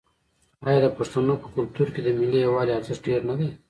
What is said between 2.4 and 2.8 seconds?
یووالي